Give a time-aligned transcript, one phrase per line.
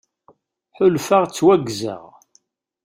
[0.77, 2.03] Ḥulfaɣ ttwaggzeɣ.